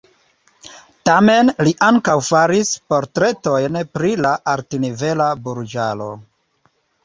[1.09, 6.13] Tamen, li ankaŭ faris portretojn pri la altnivela burĝaro.